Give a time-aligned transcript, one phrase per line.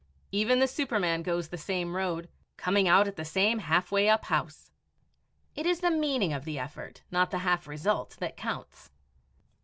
[0.31, 4.71] Even the superman goes the same road, coming out at the same halfway up house!
[5.55, 8.89] It is the meaning of the effort, not the half result, that counts.